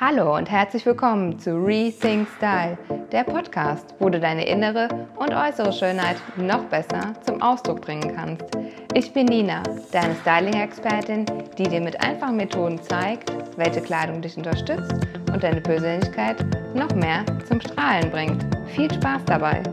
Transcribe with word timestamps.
Hallo 0.00 0.36
und 0.36 0.48
herzlich 0.48 0.86
willkommen 0.86 1.40
zu 1.40 1.56
Rethink 1.56 2.28
Style, 2.36 2.78
der 3.10 3.24
Podcast, 3.24 3.96
wo 3.98 4.08
du 4.08 4.20
deine 4.20 4.46
innere 4.46 4.88
und 5.16 5.34
äußere 5.34 5.72
Schönheit 5.72 6.18
noch 6.36 6.62
besser 6.66 7.14
zum 7.22 7.42
Ausdruck 7.42 7.80
bringen 7.80 8.14
kannst. 8.14 8.44
Ich 8.94 9.12
bin 9.12 9.26
Nina, 9.26 9.60
deine 9.90 10.14
Styling-Expertin, 10.14 11.26
die 11.58 11.64
dir 11.64 11.80
mit 11.80 12.00
einfachen 12.00 12.36
Methoden 12.36 12.80
zeigt, 12.80 13.32
welche 13.56 13.80
Kleidung 13.80 14.22
dich 14.22 14.36
unterstützt 14.36 14.94
und 15.32 15.42
deine 15.42 15.60
Persönlichkeit 15.60 16.46
noch 16.76 16.94
mehr 16.94 17.24
zum 17.48 17.60
Strahlen 17.60 18.08
bringt. 18.12 18.46
Viel 18.68 18.94
Spaß 18.94 19.24
dabei! 19.24 19.64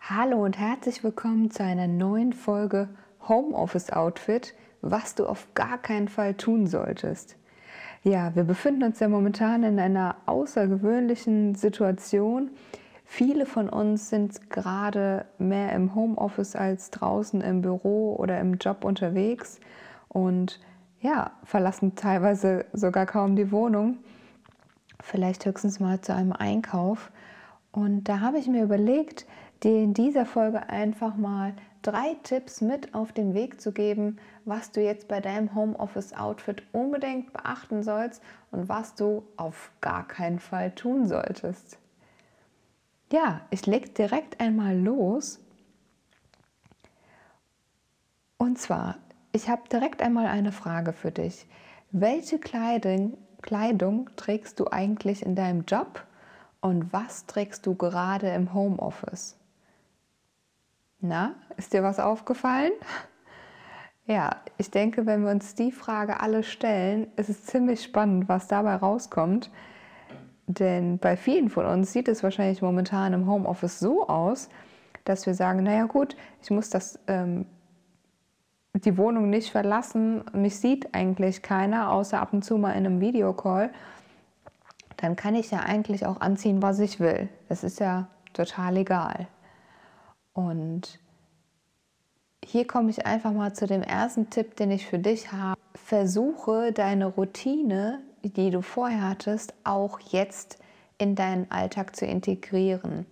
Hallo 0.00 0.44
und 0.44 0.58
herzlich 0.58 1.04
willkommen 1.04 1.52
zu 1.52 1.62
einer 1.62 1.86
neuen 1.86 2.32
Folge 2.32 2.88
Homeoffice 3.28 3.90
Outfit, 3.92 4.52
was 4.82 5.14
du 5.14 5.28
auf 5.28 5.54
gar 5.54 5.78
keinen 5.78 6.08
Fall 6.08 6.34
tun 6.34 6.66
solltest. 6.66 7.36
Ja, 8.06 8.34
wir 8.36 8.44
befinden 8.44 8.82
uns 8.82 9.00
ja 9.00 9.08
momentan 9.08 9.62
in 9.62 9.80
einer 9.80 10.16
außergewöhnlichen 10.26 11.54
Situation. 11.54 12.50
Viele 13.06 13.46
von 13.46 13.70
uns 13.70 14.10
sind 14.10 14.50
gerade 14.50 15.24
mehr 15.38 15.72
im 15.72 15.94
Homeoffice 15.94 16.54
als 16.54 16.90
draußen 16.90 17.40
im 17.40 17.62
Büro 17.62 18.14
oder 18.16 18.38
im 18.40 18.58
Job 18.58 18.84
unterwegs 18.84 19.58
und 20.08 20.60
ja, 21.00 21.30
verlassen 21.44 21.94
teilweise 21.94 22.66
sogar 22.74 23.06
kaum 23.06 23.36
die 23.36 23.50
Wohnung. 23.50 23.96
Vielleicht 25.00 25.46
höchstens 25.46 25.80
mal 25.80 26.02
zu 26.02 26.14
einem 26.14 26.32
Einkauf. 26.32 27.10
Und 27.72 28.04
da 28.04 28.20
habe 28.20 28.36
ich 28.38 28.48
mir 28.48 28.64
überlegt, 28.64 29.24
dir 29.64 29.82
in 29.82 29.94
dieser 29.94 30.26
Folge 30.26 30.68
einfach 30.68 31.16
mal 31.16 31.54
drei 31.82 32.16
Tipps 32.22 32.60
mit 32.60 32.94
auf 32.94 33.12
den 33.12 33.34
Weg 33.34 33.60
zu 33.60 33.72
geben, 33.72 34.18
was 34.44 34.70
du 34.70 34.82
jetzt 34.82 35.08
bei 35.08 35.20
deinem 35.20 35.54
Homeoffice-Outfit 35.54 36.62
unbedingt 36.72 37.32
beachten 37.32 37.82
sollst 37.82 38.22
und 38.50 38.68
was 38.68 38.94
du 38.94 39.24
auf 39.36 39.72
gar 39.80 40.06
keinen 40.06 40.38
Fall 40.38 40.70
tun 40.72 41.06
solltest. 41.06 41.78
Ja, 43.12 43.42
ich 43.50 43.66
lege 43.66 43.90
direkt 43.90 44.40
einmal 44.40 44.78
los. 44.78 45.40
Und 48.38 48.58
zwar, 48.58 48.96
ich 49.32 49.48
habe 49.48 49.68
direkt 49.70 50.02
einmal 50.02 50.26
eine 50.26 50.52
Frage 50.52 50.92
für 50.92 51.10
dich. 51.10 51.46
Welche 51.90 52.38
Kleidung, 52.38 53.16
Kleidung 53.42 54.10
trägst 54.16 54.58
du 54.58 54.68
eigentlich 54.68 55.24
in 55.24 55.34
deinem 55.36 55.64
Job 55.64 56.04
und 56.60 56.92
was 56.92 57.26
trägst 57.26 57.66
du 57.66 57.74
gerade 57.74 58.28
im 58.30 58.52
Homeoffice? 58.54 59.36
Na, 61.06 61.34
ist 61.58 61.74
dir 61.74 61.82
was 61.82 62.00
aufgefallen? 62.00 62.72
Ja, 64.06 64.36
ich 64.56 64.70
denke, 64.70 65.04
wenn 65.04 65.22
wir 65.22 65.32
uns 65.32 65.54
die 65.54 65.70
Frage 65.70 66.20
alle 66.20 66.42
stellen, 66.42 67.08
ist 67.16 67.28
es 67.28 67.44
ziemlich 67.44 67.82
spannend, 67.82 68.26
was 68.26 68.48
dabei 68.48 68.76
rauskommt. 68.76 69.50
Denn 70.46 70.96
bei 70.96 71.18
vielen 71.18 71.50
von 71.50 71.66
uns 71.66 71.92
sieht 71.92 72.08
es 72.08 72.22
wahrscheinlich 72.22 72.62
momentan 72.62 73.12
im 73.12 73.26
Homeoffice 73.26 73.80
so 73.80 74.08
aus, 74.08 74.48
dass 75.04 75.26
wir 75.26 75.34
sagen, 75.34 75.64
naja 75.64 75.84
gut, 75.84 76.16
ich 76.42 76.50
muss 76.50 76.70
das, 76.70 76.98
ähm, 77.06 77.44
die 78.72 78.96
Wohnung 78.96 79.28
nicht 79.28 79.50
verlassen, 79.50 80.24
mich 80.32 80.58
sieht 80.58 80.94
eigentlich 80.94 81.42
keiner, 81.42 81.92
außer 81.92 82.18
ab 82.18 82.32
und 82.32 82.46
zu 82.46 82.56
mal 82.56 82.72
in 82.72 82.86
einem 82.86 83.02
Videocall. 83.02 83.68
Dann 84.96 85.16
kann 85.16 85.34
ich 85.34 85.50
ja 85.50 85.60
eigentlich 85.60 86.06
auch 86.06 86.22
anziehen, 86.22 86.62
was 86.62 86.78
ich 86.78 86.98
will. 86.98 87.28
Das 87.50 87.62
ist 87.62 87.78
ja 87.78 88.06
total 88.32 88.78
egal. 88.78 89.28
Und 90.34 90.98
hier 92.44 92.66
komme 92.66 92.90
ich 92.90 93.06
einfach 93.06 93.32
mal 93.32 93.54
zu 93.54 93.66
dem 93.66 93.82
ersten 93.82 94.28
Tipp, 94.28 94.56
den 94.56 94.70
ich 94.70 94.86
für 94.86 94.98
dich 94.98 95.32
habe. 95.32 95.58
Versuche 95.74 96.72
deine 96.72 97.06
Routine, 97.06 98.02
die 98.22 98.50
du 98.50 98.60
vorher 98.60 99.08
hattest, 99.08 99.54
auch 99.64 99.98
jetzt 100.00 100.58
in 100.98 101.14
deinen 101.14 101.50
Alltag 101.50 101.96
zu 101.96 102.04
integrieren. 102.04 103.06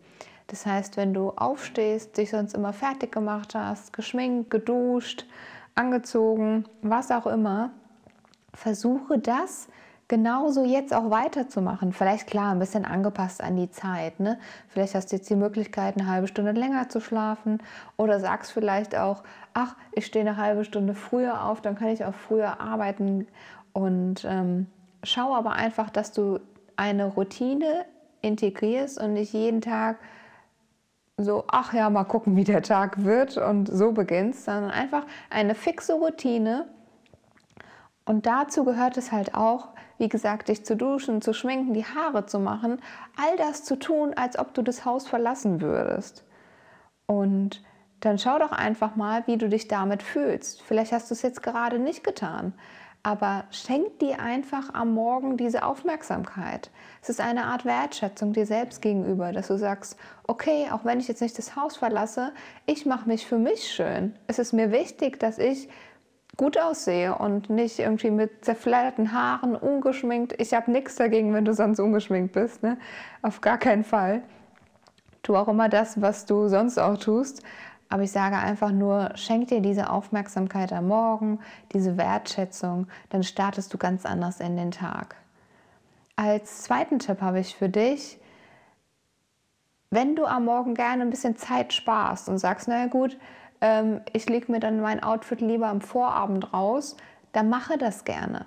Das 0.49 0.67
heißt, 0.67 0.97
wenn 0.97 1.15
du 1.15 1.31
aufstehst, 1.31 2.17
dich 2.19 2.31
sonst 2.31 2.55
immer 2.55 2.73
fertig 2.73 3.11
gemacht 3.11 3.55
hast, 3.55 3.93
geschminkt, 3.93 4.51
geduscht, 4.51 5.27
angezogen, 5.75 6.67
was 6.83 7.11
auch 7.11 7.27
immer, 7.27 7.71
versuche 8.53 9.19
das 9.19 9.69
genauso 10.09 10.65
jetzt 10.65 10.93
auch 10.93 11.11
weiterzumachen. 11.11 11.93
Vielleicht 11.93 12.27
klar, 12.27 12.53
ein 12.53 12.59
bisschen 12.59 12.85
angepasst 12.85 13.43
an 13.43 13.57
die 13.57 13.71
Zeit. 13.71 14.21
Ne? 14.21 14.39
Vielleicht 14.69 14.95
hast 14.95 15.11
du 15.11 15.17
jetzt 15.17 15.31
die 15.31 15.37
Möglichkeit, 15.37 15.97
eine 15.97 16.07
halbe 16.07 16.29
Stunde 16.29 16.53
länger 16.53 16.89
zu 16.89 17.01
schlafen 17.01 17.59
oder 17.97 18.21
sagst 18.21 18.53
vielleicht 18.53 18.97
auch, 18.97 19.23
ach, 19.55 19.77
ich 19.93 20.07
stehe 20.07 20.25
eine 20.27 20.37
halbe 20.37 20.65
Stunde 20.65 20.95
früher 20.95 21.45
auf, 21.45 21.61
dann 21.61 21.77
kann 21.77 21.89
ich 21.89 22.05
auch 22.05 22.15
früher 22.15 22.61
arbeiten. 22.61 23.27
Und 23.73 24.25
ähm, 24.25 24.67
schau 25.03 25.35
aber 25.35 25.53
einfach, 25.53 25.91
dass 25.91 26.13
du 26.13 26.41
eine 26.77 27.07
Routine 27.07 27.85
integrierst 28.21 29.01
und 29.01 29.15
nicht 29.15 29.33
jeden 29.33 29.61
Tag 29.61 29.99
so, 31.19 31.45
ach 31.49 31.73
ja, 31.73 31.91
mal 31.91 32.05
gucken, 32.05 32.37
wie 32.37 32.45
der 32.45 32.63
Tag 32.63 33.05
wird 33.05 33.37
und 33.37 33.67
so 33.67 33.93
beginnst, 33.93 34.45
sondern 34.45 34.71
einfach 34.71 35.05
eine 35.31 35.55
fixe 35.55 35.95
Routine. 35.95 36.67
Und 38.05 38.27
dazu 38.27 38.65
gehört 38.65 38.97
es 38.97 39.13
halt 39.13 39.35
auch, 39.35 39.69
wie 40.03 40.09
gesagt, 40.09 40.49
dich 40.49 40.65
zu 40.65 40.75
duschen, 40.75 41.23
zu 41.23 41.33
schminken, 41.33 41.75
die 41.75 41.85
Haare 41.85 42.27
zu 42.27 42.41
machen, 42.41 42.83
all 43.17 43.37
das 43.37 43.63
zu 43.63 43.79
tun, 43.79 44.15
als 44.15 44.37
ob 44.37 44.53
du 44.53 44.63
das 44.63 44.85
Haus 44.85 45.07
verlassen 45.07 45.61
würdest. 45.61 46.25
Und 47.07 47.63
dann 48.01 48.19
schau 48.19 48.41
doch 48.41 48.51
einfach 48.51 48.97
mal, 48.97 49.25
wie 49.29 49.37
du 49.37 49.49
dich 49.49 49.69
damit 49.69 50.03
fühlst. 50.03 50.61
Vielleicht 50.63 50.91
hast 50.91 51.09
du 51.09 51.15
es 51.15 51.23
jetzt 51.23 51.41
gerade 51.41 51.79
nicht 51.79 52.03
getan, 52.03 52.53
aber 53.05 53.45
schenk 53.53 54.01
dir 54.01 54.19
einfach 54.19 54.75
am 54.75 54.93
Morgen 54.93 55.37
diese 55.37 55.65
Aufmerksamkeit. 55.65 56.73
Es 57.01 57.09
ist 57.09 57.21
eine 57.21 57.45
Art 57.45 57.65
Wertschätzung 57.65 58.33
dir 58.33 58.45
selbst 58.45 58.83
gegenüber, 58.83 59.31
dass 59.31 59.47
du 59.47 59.57
sagst, 59.57 59.97
okay, 60.27 60.67
auch 60.73 60.85
wenn 60.85 60.99
ich 60.99 61.07
jetzt 61.07 61.23
nicht 61.23 61.39
das 61.39 61.55
Haus 61.55 61.77
verlasse, 61.77 62.33
ich 62.67 62.87
mache 62.87 63.09
mich 63.09 63.25
für 63.25 63.39
mich 63.39 63.73
schön. 63.73 64.17
Es 64.27 64.41
ist 64.41 64.53
mir 64.53 64.73
wichtig, 64.73 65.21
dass 65.21 65.39
ich 65.39 65.69
gut 66.37 66.59
aussehe 66.59 67.17
und 67.17 67.51
nicht 67.51 67.79
irgendwie 67.79 68.11
mit 68.11 68.45
zerfledderten 68.45 69.13
Haaren, 69.13 69.55
ungeschminkt. 69.55 70.41
Ich 70.41 70.55
habe 70.55 70.71
nichts 70.71 70.97
dagegen, 70.97 71.35
wenn 71.35 71.45
du 71.45 71.53
sonst 71.53 71.79
ungeschminkt 71.79 72.33
bist, 72.33 72.63
ne? 72.63 72.79
Auf 73.21 73.41
gar 73.41 73.59
keinen 73.59 73.85
Fall. 73.85 74.23
Tu 75.23 75.37
auch 75.37 75.49
immer 75.49 75.69
das, 75.69 76.01
was 76.01 76.27
du 76.27 76.49
sonst 76.49 76.79
auch 76.79 76.97
tust. 76.97 77.43
Aber 77.89 78.03
ich 78.03 78.11
sage 78.11 78.37
einfach 78.37 78.73
nur, 78.73 79.11
schenk 79.17 79.49
dir 79.49 79.61
diese 79.61 79.91
Aufmerksamkeit 79.91 80.73
am 80.73 80.89
Morgen, 80.89 81.41
diese 81.75 81.99
Wertschätzung, 81.99 82.87
dann 83.11 83.23
startest 83.23 83.75
du 83.75 83.79
ganz 83.79 84.07
anders 84.07 84.41
in 84.41 84.57
den 84.57 84.71
Tag. 84.71 85.17
Als 86.17 86.63
zweiten 86.63 86.99
Tipp 86.99 87.21
habe 87.21 87.41
ich 87.41 87.55
für 87.55 87.69
dich, 87.69 88.19
wenn 89.91 90.17
du 90.17 90.25
am 90.25 90.47
Morgen 90.47 90.75
gerne 90.75 91.03
ein 91.03 91.11
bisschen 91.11 91.37
Zeit 91.37 91.75
sparst 91.75 92.31
und 92.31 92.39
sagst, 92.39 92.67
naja 92.67 92.87
gut, 92.87 93.19
ähm, 93.63 94.01
ich 94.13 94.29
lege 94.29 94.53
mir 94.53 94.61
dann 94.61 94.81
mein 94.81 95.03
Outfit 95.03 95.41
lieber 95.41 95.69
am 95.69 95.81
Vorabend 95.81 96.53
raus, 96.53 96.97
dann 97.33 97.49
mache 97.49 97.79
das 97.79 98.05
gerne. 98.05 98.45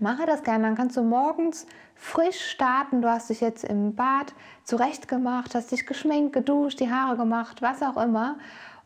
Mache 0.00 0.26
das 0.26 0.42
gerne, 0.42 0.64
dann 0.64 0.76
kannst 0.76 0.96
du 0.96 1.02
morgens 1.02 1.66
frisch 1.94 2.40
starten. 2.50 3.02
Du 3.02 3.08
hast 3.08 3.30
dich 3.30 3.40
jetzt 3.40 3.64
im 3.64 3.94
Bad 3.94 4.32
zurechtgemacht, 4.64 5.54
hast 5.54 5.72
dich 5.72 5.86
geschminkt, 5.86 6.32
geduscht, 6.32 6.80
die 6.80 6.90
Haare 6.90 7.16
gemacht, 7.16 7.62
was 7.62 7.82
auch 7.82 7.96
immer. 8.02 8.38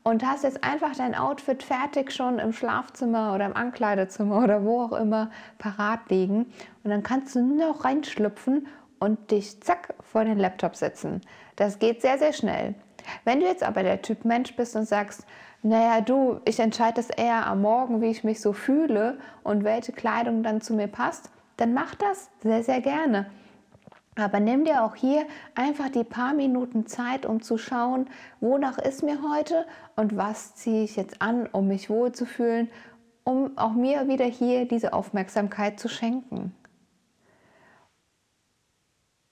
Und 0.03 0.27
hast 0.27 0.43
jetzt 0.43 0.65
einfach 0.65 0.97
dein 0.97 1.15
Outfit 1.15 1.63
fertig 1.63 2.11
schon 2.11 2.41
im 2.41 2.53
Schlafzimmer 2.53 3.35
oder 3.35 3.47
im 3.47 3.57
Ankleidezimmer 3.57 4.43
oder 4.43 4.65
wo 4.65 4.83
auch 4.83 4.93
immer 4.93 5.31
parat 5.59 6.11
liegen. 6.11 6.47
Und 6.83 6.91
dann 6.91 7.05
kannst 7.05 7.37
du 7.37 7.41
nur 7.41 7.69
noch 7.69 7.85
reinschlüpfen 7.85 8.67
und 8.99 9.31
dich 9.31 9.63
zack 9.63 9.95
vor 10.01 10.25
den 10.25 10.39
Laptop 10.39 10.75
setzen. 10.75 11.21
Das 11.55 11.79
geht 11.79 12.01
sehr, 12.03 12.19
sehr 12.19 12.33
schnell. 12.33 12.75
Wenn 13.25 13.41
du 13.41 13.47
jetzt 13.47 13.63
aber 13.63 13.83
der 13.83 14.03
Typ 14.03 14.25
Mensch 14.25 14.55
bist 14.57 14.77
und 14.77 14.87
sagst, 14.87 15.27
naja, 15.63 16.01
du, 16.01 16.41
ich 16.45 16.59
entscheide 16.59 17.01
es 17.01 17.11
eher 17.11 17.47
am 17.47 17.63
Morgen, 17.63 18.01
wie 18.01 18.11
ich 18.11 18.25
mich 18.25 18.41
so 18.41 18.53
fühle 18.53 19.19
und 19.45 19.65
welche 19.65 19.93
Kleidung 19.93 20.43
dann 20.43 20.61
zu 20.61 20.75
mir 20.75 20.89
passt, 20.89 21.31
dann 21.57 21.73
mach 21.73 21.95
das 21.95 22.31
sehr, 22.43 22.65
sehr 22.65 22.81
gerne. 22.81 23.27
Aber 24.17 24.41
nimm 24.41 24.65
dir 24.65 24.85
auch 24.85 24.95
hier 24.95 25.25
einfach 25.55 25.89
die 25.89 26.05
paar 26.05 26.35
Minuten 26.35 26.87
Zeit, 26.87 27.25
um 27.25 27.41
zu 27.41 27.57
schauen, 27.57 28.11
wonach 28.41 28.77
ist 28.79 29.03
mir 29.03 29.19
heute 29.23 29.65
und 29.97 30.17
was 30.17 30.55
ziehe 30.55 30.85
ich 30.85 30.97
jetzt 30.97 31.23
an, 31.23 31.47
um 31.47 31.69
mich 31.69 31.89
wohlzufühlen, 31.89 32.69
um 33.25 33.57
auch 33.57 33.73
mir 33.73 34.09
wieder 34.09 34.27
hier 34.27 34.67
diese 34.67 34.93
Aufmerksamkeit 34.93 35.81
zu 35.81 35.89
schenken. 35.89 36.55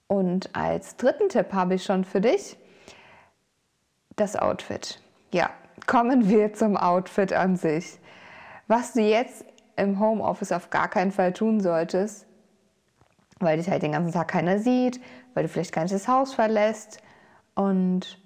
Und 0.07 0.55
als 0.55 0.97
dritten 0.97 1.29
Tipp 1.29 1.53
habe 1.53 1.75
ich 1.75 1.83
schon 1.83 2.03
für 2.03 2.19
dich, 2.19 2.57
das 4.15 4.35
Outfit. 4.35 4.99
Ja, 5.31 5.49
kommen 5.87 6.29
wir 6.29 6.53
zum 6.53 6.77
Outfit 6.77 7.33
an 7.33 7.55
sich. 7.55 7.99
Was 8.67 8.93
du 8.93 9.01
jetzt 9.01 9.45
im 9.75 9.99
Homeoffice 9.99 10.51
auf 10.51 10.69
gar 10.69 10.87
keinen 10.87 11.11
Fall 11.11 11.33
tun 11.33 11.61
solltest, 11.61 12.25
weil 13.39 13.57
dich 13.57 13.69
halt 13.69 13.83
den 13.83 13.93
ganzen 13.93 14.13
Tag 14.13 14.27
keiner 14.27 14.59
sieht, 14.59 14.99
weil 15.33 15.43
du 15.43 15.49
vielleicht 15.49 15.73
gar 15.73 15.83
nicht 15.83 15.93
das 15.93 16.07
Haus 16.07 16.33
verlässt 16.33 16.99
und 17.55 18.19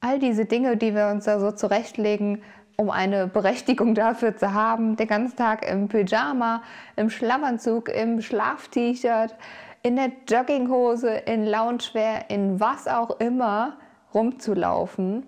all 0.00 0.18
diese 0.18 0.44
Dinge, 0.44 0.76
die 0.76 0.94
wir 0.94 1.08
uns 1.08 1.24
da 1.24 1.40
so 1.40 1.52
zurechtlegen, 1.52 2.42
um 2.76 2.90
eine 2.90 3.26
Berechtigung 3.26 3.94
dafür 3.96 4.36
zu 4.36 4.52
haben, 4.52 4.96
den 4.96 5.08
ganzen 5.08 5.36
Tag 5.36 5.68
im 5.68 5.88
Pyjama, 5.88 6.62
im 6.96 7.10
Schlafanzug, 7.10 7.88
im 7.88 8.20
Schlaf-T-Shirt, 8.20 9.34
in 9.82 9.96
der 9.96 10.12
Jogginghose, 10.28 11.10
in 11.10 11.46
Loungewear, 11.46 12.30
in 12.30 12.60
was 12.60 12.86
auch 12.86 13.18
immer 13.18 13.76
rumzulaufen. 14.14 15.26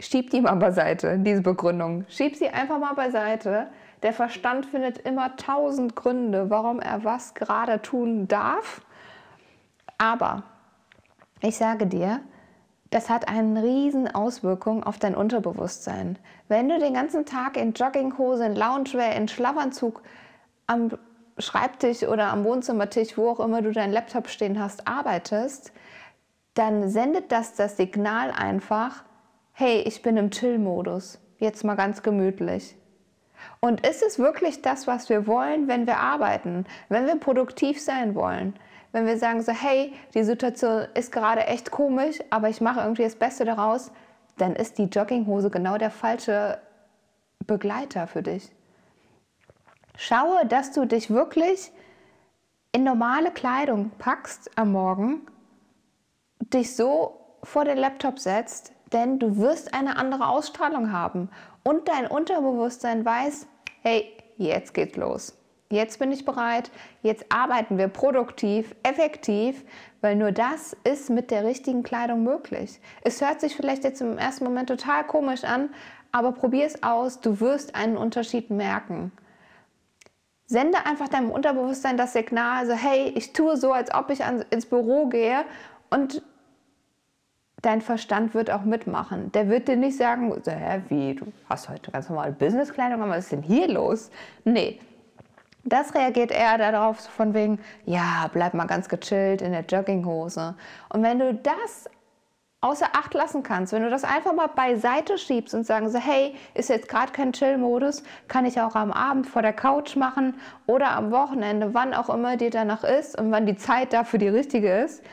Schieb 0.00 0.30
die 0.30 0.40
mal 0.40 0.54
beiseite, 0.54 1.18
diese 1.18 1.42
Begründung. 1.42 2.04
Schieb 2.08 2.36
sie 2.36 2.48
einfach 2.48 2.78
mal 2.78 2.94
beiseite. 2.94 3.68
Der 4.02 4.12
Verstand 4.12 4.66
findet 4.66 4.98
immer 4.98 5.36
tausend 5.36 5.96
Gründe, 5.96 6.50
warum 6.50 6.78
er 6.78 7.02
was 7.02 7.34
gerade 7.34 7.82
tun 7.82 8.28
darf. 8.28 8.80
Aber 9.98 10.44
ich 11.40 11.56
sage 11.56 11.86
dir, 11.86 12.20
das 12.90 13.10
hat 13.10 13.28
eine 13.28 13.62
riesen 13.62 14.12
Auswirkung 14.14 14.84
auf 14.84 14.98
dein 14.98 15.14
Unterbewusstsein. 15.14 16.18
Wenn 16.46 16.68
du 16.68 16.78
den 16.78 16.94
ganzen 16.94 17.26
Tag 17.26 17.56
in 17.56 17.72
Jogginghose, 17.72 18.46
in 18.46 18.56
Loungewear, 18.56 19.14
in 19.16 19.28
Schlafanzug 19.28 20.02
am 20.66 20.90
Schreibtisch 21.38 22.02
oder 22.02 22.32
am 22.32 22.44
Wohnzimmertisch, 22.44 23.16
wo 23.16 23.28
auch 23.28 23.40
immer 23.40 23.62
du 23.62 23.72
deinen 23.72 23.92
Laptop 23.92 24.28
stehen 24.28 24.58
hast, 24.60 24.88
arbeitest, 24.88 25.72
dann 26.58 26.88
sendet 26.90 27.30
das 27.30 27.54
das 27.54 27.76
Signal 27.76 28.32
einfach, 28.32 29.04
hey, 29.52 29.82
ich 29.82 30.02
bin 30.02 30.16
im 30.16 30.30
Chill-Modus, 30.30 31.20
jetzt 31.38 31.62
mal 31.62 31.76
ganz 31.76 32.02
gemütlich. 32.02 32.76
Und 33.60 33.86
ist 33.86 34.02
es 34.02 34.18
wirklich 34.18 34.60
das, 34.60 34.88
was 34.88 35.08
wir 35.08 35.28
wollen, 35.28 35.68
wenn 35.68 35.86
wir 35.86 35.98
arbeiten, 35.98 36.66
wenn 36.88 37.06
wir 37.06 37.14
produktiv 37.14 37.80
sein 37.80 38.16
wollen? 38.16 38.54
Wenn 38.90 39.06
wir 39.06 39.18
sagen 39.18 39.40
so, 39.42 39.52
hey, 39.52 39.92
die 40.14 40.24
Situation 40.24 40.88
ist 40.94 41.12
gerade 41.12 41.46
echt 41.46 41.70
komisch, 41.70 42.18
aber 42.30 42.48
ich 42.48 42.60
mache 42.60 42.80
irgendwie 42.80 43.04
das 43.04 43.14
Beste 43.14 43.44
daraus, 43.44 43.92
dann 44.36 44.56
ist 44.56 44.78
die 44.78 44.84
Jogginghose 44.84 45.50
genau 45.50 45.78
der 45.78 45.90
falsche 45.90 46.58
Begleiter 47.46 48.08
für 48.08 48.22
dich. 48.22 48.50
Schaue, 49.96 50.44
dass 50.46 50.72
du 50.72 50.86
dich 50.86 51.10
wirklich 51.10 51.70
in 52.72 52.82
normale 52.82 53.30
Kleidung 53.30 53.90
packst 53.98 54.50
am 54.56 54.72
Morgen, 54.72 55.26
dich 56.52 56.74
so 56.74 57.18
vor 57.42 57.64
den 57.64 57.78
Laptop 57.78 58.18
setzt, 58.18 58.72
denn 58.92 59.18
du 59.18 59.36
wirst 59.38 59.74
eine 59.74 59.96
andere 59.96 60.28
Ausstrahlung 60.28 60.92
haben 60.92 61.30
und 61.62 61.88
dein 61.88 62.06
Unterbewusstsein 62.06 63.04
weiß, 63.04 63.46
hey, 63.82 64.12
jetzt 64.36 64.74
geht's 64.74 64.96
los. 64.96 65.34
Jetzt 65.70 65.98
bin 65.98 66.10
ich 66.12 66.24
bereit, 66.24 66.70
jetzt 67.02 67.26
arbeiten 67.28 67.76
wir 67.76 67.88
produktiv, 67.88 68.74
effektiv, 68.82 69.64
weil 70.00 70.16
nur 70.16 70.32
das 70.32 70.74
ist 70.84 71.10
mit 71.10 71.30
der 71.30 71.44
richtigen 71.44 71.82
Kleidung 71.82 72.22
möglich. 72.22 72.80
Es 73.02 73.20
hört 73.20 73.40
sich 73.40 73.54
vielleicht 73.54 73.84
jetzt 73.84 74.00
im 74.00 74.16
ersten 74.16 74.44
Moment 74.44 74.70
total 74.70 75.04
komisch 75.06 75.44
an, 75.44 75.68
aber 76.10 76.32
probier 76.32 76.64
es 76.64 76.82
aus, 76.82 77.20
du 77.20 77.40
wirst 77.40 77.74
einen 77.74 77.98
Unterschied 77.98 78.48
merken. 78.48 79.12
Sende 80.46 80.86
einfach 80.86 81.08
deinem 81.08 81.30
Unterbewusstsein 81.30 81.98
das 81.98 82.14
Signal, 82.14 82.66
so 82.66 82.72
hey, 82.72 83.12
ich 83.14 83.34
tue 83.34 83.58
so, 83.58 83.72
als 83.72 83.92
ob 83.92 84.08
ich 84.08 84.24
ans, 84.24 84.46
ins 84.48 84.64
Büro 84.64 85.08
gehe 85.08 85.44
und 85.90 86.22
dein 87.62 87.80
Verstand 87.80 88.34
wird 88.34 88.50
auch 88.50 88.62
mitmachen. 88.62 89.32
Der 89.32 89.48
wird 89.48 89.68
dir 89.68 89.76
nicht 89.76 89.96
sagen, 89.96 90.32
so, 90.42 90.50
hä, 90.50 90.82
wie, 90.88 91.14
du 91.14 91.26
hast 91.48 91.68
heute 91.68 91.90
ganz 91.90 92.08
normale 92.08 92.32
Businesskleidung, 92.32 93.00
was 93.08 93.24
ist 93.24 93.32
denn 93.32 93.42
hier 93.42 93.68
los? 93.68 94.10
Nee, 94.44 94.80
das 95.64 95.94
reagiert 95.94 96.30
eher 96.30 96.56
darauf 96.56 96.98
von 96.98 97.34
wegen, 97.34 97.58
ja, 97.84 98.30
bleib 98.32 98.54
mal 98.54 98.66
ganz 98.66 98.88
gechillt 98.88 99.42
in 99.42 99.52
der 99.52 99.64
Jogginghose. 99.64 100.54
Und 100.88 101.02
wenn 101.02 101.18
du 101.18 101.34
das 101.34 101.90
außer 102.60 102.86
Acht 102.92 103.14
lassen 103.14 103.42
kannst, 103.42 103.72
wenn 103.72 103.82
du 103.82 103.90
das 103.90 104.02
einfach 104.02 104.32
mal 104.32 104.48
beiseite 104.48 105.16
schiebst 105.16 105.54
und 105.54 105.64
sagen 105.64 105.90
so, 105.90 105.98
hey, 105.98 106.34
ist 106.54 106.70
jetzt 106.70 106.88
gerade 106.88 107.12
kein 107.12 107.32
Chill-Modus, 107.32 108.02
kann 108.26 108.46
ich 108.46 108.60
auch 108.60 108.74
am 108.74 108.90
Abend 108.92 109.26
vor 109.26 109.42
der 109.42 109.52
Couch 109.52 109.94
machen 109.94 110.34
oder 110.66 110.90
am 110.90 111.12
Wochenende, 111.12 111.74
wann 111.74 111.94
auch 111.94 112.08
immer 112.08 112.36
dir 112.36 112.50
danach 112.50 112.82
ist 112.82 113.18
und 113.18 113.30
wann 113.30 113.46
die 113.46 113.56
Zeit 113.56 113.92
dafür 113.92 114.18
die 114.18 114.28
richtige 114.28 114.72
ist, 114.80 115.04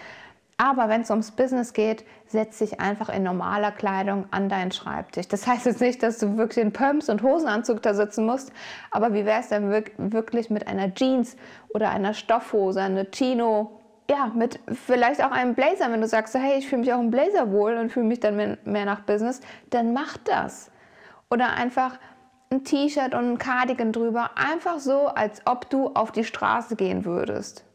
aber 0.58 0.88
wenn 0.88 1.02
es 1.02 1.10
ums 1.10 1.32
Business 1.32 1.74
geht, 1.74 2.06
setz 2.28 2.60
dich 2.60 2.80
einfach 2.80 3.10
in 3.10 3.24
normaler 3.24 3.72
Kleidung 3.72 4.26
an 4.32 4.48
deinen 4.48 4.72
Schreibtisch. 4.72 5.28
Das 5.28 5.46
heißt 5.46 5.66
jetzt 5.66 5.82
nicht, 5.82 6.02
dass 6.02 6.18
du 6.18 6.38
wirklich 6.38 6.64
in 6.64 6.72
Pumps 6.72 7.10
und 7.10 7.24
Hosenanzug 7.24 7.82
da 7.82 7.94
sitzen 7.94 8.26
musst, 8.26 8.54
aber 8.90 9.14
wie 9.14 9.26
wäre 9.26 9.42
es 9.42 9.50
denn 9.50 9.70
wirklich 9.98 10.50
mit 10.50 10.68
einer 10.68 10.94
Jeans 10.94 11.36
oder 11.74 11.90
einer 11.90 12.14
Stoffhose, 12.14 12.82
einer 12.82 13.06
Chino, 13.12 13.82
ja, 14.10 14.32
mit 14.34 14.60
vielleicht 14.72 15.24
auch 15.24 15.32
einem 15.32 15.56
Blazer, 15.56 15.92
wenn 15.92 16.02
du 16.02 16.08
sagst, 16.08 16.36
hey, 16.36 16.58
ich 16.60 16.70
fühle 16.70 16.82
mich 16.82 16.94
auch 16.94 17.00
im 17.00 17.12
Blazer 17.12 17.52
wohl 17.52 17.76
und 17.76 17.92
fühle 17.92 18.06
mich 18.06 18.20
dann 18.20 18.58
mehr 18.64 18.86
nach 18.86 19.02
Business, 19.02 19.42
dann 19.72 19.94
mach 19.94 20.18
das. 20.18 20.72
Oder 21.30 21.54
einfach 21.54 21.98
ein 22.52 22.64
T-Shirt 22.64 23.14
und 23.16 23.32
ein 23.32 23.38
Cardigan 23.40 23.92
drüber, 23.92 24.30
einfach 24.36 24.80
so, 24.80 25.08
als 25.08 25.42
ob 25.46 25.70
du 25.70 25.88
auf 25.96 26.12
die 26.12 26.24
Straße 26.24 26.76
gehen 26.76 27.04
würdest. 27.04 27.66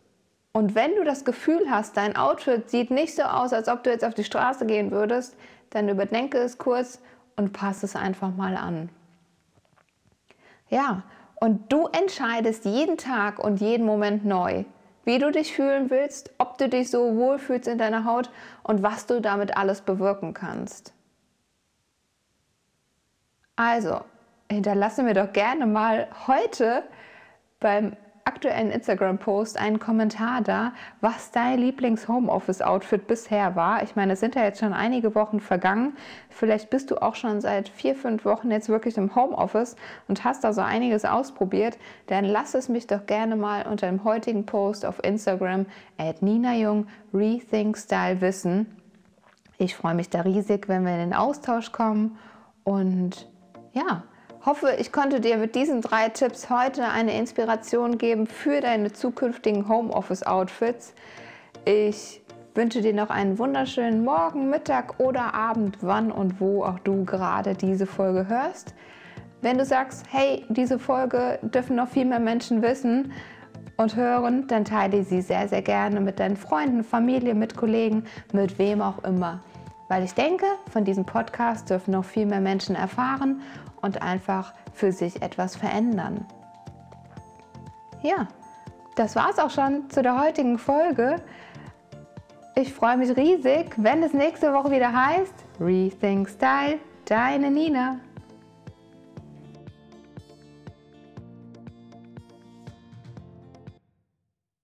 Und 0.52 0.74
wenn 0.74 0.96
du 0.96 1.04
das 1.04 1.24
Gefühl 1.24 1.70
hast, 1.70 1.96
dein 1.96 2.16
Outfit 2.16 2.68
sieht 2.70 2.90
nicht 2.90 3.14
so 3.14 3.22
aus, 3.22 3.52
als 3.52 3.68
ob 3.68 3.84
du 3.84 3.90
jetzt 3.90 4.04
auf 4.04 4.14
die 4.14 4.24
Straße 4.24 4.66
gehen 4.66 4.90
würdest, 4.90 5.36
dann 5.70 5.88
überdenke 5.88 6.38
es 6.38 6.58
kurz 6.58 7.00
und 7.36 7.52
passe 7.52 7.86
es 7.86 7.94
einfach 7.94 8.34
mal 8.34 8.56
an. 8.56 8.88
Ja, 10.68 11.02
und 11.36 11.72
du 11.72 11.86
entscheidest 11.86 12.64
jeden 12.64 12.96
Tag 12.96 13.38
und 13.38 13.60
jeden 13.60 13.86
Moment 13.86 14.24
neu, 14.24 14.64
wie 15.04 15.18
du 15.18 15.30
dich 15.30 15.54
fühlen 15.54 15.88
willst, 15.88 16.30
ob 16.38 16.58
du 16.58 16.68
dich 16.68 16.90
so 16.90 17.16
wohlfühlst 17.16 17.68
in 17.68 17.78
deiner 17.78 18.04
Haut 18.04 18.30
und 18.62 18.82
was 18.82 19.06
du 19.06 19.20
damit 19.20 19.56
alles 19.56 19.80
bewirken 19.80 20.34
kannst. 20.34 20.92
Also, 23.56 24.00
hinterlasse 24.50 25.02
mir 25.02 25.14
doch 25.14 25.32
gerne 25.32 25.66
mal 25.66 26.08
heute 26.26 26.82
beim 27.60 27.96
aktuellen 28.24 28.70
Instagram-Post 28.70 29.58
einen 29.58 29.78
Kommentar 29.78 30.40
da, 30.42 30.72
was 31.00 31.30
dein 31.30 31.58
Lieblings-Homeoffice-Outfit 31.58 33.06
bisher 33.06 33.56
war. 33.56 33.82
Ich 33.82 33.96
meine, 33.96 34.12
es 34.12 34.20
sind 34.20 34.34
ja 34.34 34.44
jetzt 34.44 34.60
schon 34.60 34.72
einige 34.72 35.14
Wochen 35.14 35.40
vergangen. 35.40 35.96
Vielleicht 36.28 36.70
bist 36.70 36.90
du 36.90 37.02
auch 37.02 37.14
schon 37.14 37.40
seit 37.40 37.68
vier, 37.68 37.94
fünf 37.94 38.24
Wochen 38.24 38.50
jetzt 38.50 38.68
wirklich 38.68 38.96
im 38.96 39.14
Homeoffice 39.14 39.76
und 40.08 40.24
hast 40.24 40.44
da 40.44 40.52
so 40.52 40.60
einiges 40.60 41.04
ausprobiert. 41.04 41.78
Dann 42.06 42.24
lass 42.24 42.54
es 42.54 42.68
mich 42.68 42.86
doch 42.86 43.06
gerne 43.06 43.36
mal 43.36 43.66
unter 43.66 43.86
dem 43.86 44.04
heutigen 44.04 44.46
Post 44.46 44.84
auf 44.84 45.02
Instagram 45.04 45.66
at 45.98 46.22
Nina 46.22 46.54
Jung 46.54 46.86
wissen. 48.20 48.66
Ich 49.58 49.76
freue 49.76 49.94
mich 49.94 50.08
da 50.08 50.22
riesig, 50.22 50.68
wenn 50.68 50.84
wir 50.84 50.92
in 50.92 51.10
den 51.10 51.14
Austausch 51.14 51.72
kommen 51.72 52.16
und 52.64 53.28
ja, 53.72 54.04
hoffe, 54.44 54.76
ich 54.78 54.90
konnte 54.90 55.20
dir 55.20 55.36
mit 55.36 55.54
diesen 55.54 55.82
drei 55.82 56.08
Tipps 56.08 56.48
heute 56.48 56.88
eine 56.88 57.16
Inspiration 57.16 57.98
geben 57.98 58.26
für 58.26 58.60
deine 58.60 58.92
zukünftigen 58.92 59.68
Homeoffice-Outfits. 59.68 60.94
Ich 61.64 62.22
wünsche 62.54 62.80
dir 62.80 62.94
noch 62.94 63.10
einen 63.10 63.38
wunderschönen 63.38 64.02
Morgen, 64.02 64.48
Mittag 64.48 64.98
oder 64.98 65.34
Abend, 65.34 65.78
wann 65.82 66.10
und 66.10 66.40
wo 66.40 66.64
auch 66.64 66.78
du 66.80 67.04
gerade 67.04 67.54
diese 67.54 67.86
Folge 67.86 68.28
hörst. 68.28 68.74
Wenn 69.42 69.58
du 69.58 69.64
sagst, 69.64 70.06
hey, 70.10 70.44
diese 70.48 70.78
Folge 70.78 71.38
dürfen 71.42 71.76
noch 71.76 71.88
viel 71.88 72.04
mehr 72.04 72.18
Menschen 72.18 72.62
wissen 72.62 73.12
und 73.76 73.96
hören, 73.96 74.46
dann 74.48 74.64
teile 74.64 75.04
sie 75.04 75.22
sehr, 75.22 75.48
sehr 75.48 75.62
gerne 75.62 76.00
mit 76.00 76.18
deinen 76.18 76.36
Freunden, 76.36 76.84
Familie, 76.84 77.34
mit 77.34 77.56
Kollegen, 77.56 78.04
mit 78.32 78.58
wem 78.58 78.82
auch 78.82 79.02
immer. 79.04 79.40
Weil 79.88 80.04
ich 80.04 80.14
denke, 80.14 80.44
von 80.70 80.84
diesem 80.84 81.04
Podcast 81.04 81.68
dürfen 81.68 81.92
noch 81.92 82.04
viel 82.04 82.26
mehr 82.26 82.40
Menschen 82.40 82.76
erfahren 82.76 83.40
und 83.82 84.02
einfach 84.02 84.54
für 84.72 84.92
sich 84.92 85.22
etwas 85.22 85.56
verändern. 85.56 86.26
Ja, 88.02 88.28
das 88.96 89.16
war 89.16 89.30
es 89.30 89.38
auch 89.38 89.50
schon 89.50 89.88
zu 89.90 90.02
der 90.02 90.20
heutigen 90.20 90.58
Folge. 90.58 91.16
Ich 92.54 92.72
freue 92.72 92.96
mich 92.96 93.16
riesig, 93.16 93.74
wenn 93.76 94.02
es 94.02 94.12
nächste 94.12 94.52
Woche 94.52 94.70
wieder 94.70 94.92
heißt 94.92 95.34
Rethink 95.60 96.28
Style, 96.28 96.78
deine 97.04 97.50
Nina. 97.50 98.00